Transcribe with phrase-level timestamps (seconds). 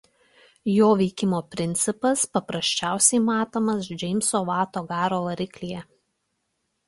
[0.75, 5.85] Jo veikimo principas paprasčiausiai matomas Džeimso Vato garo variklyje.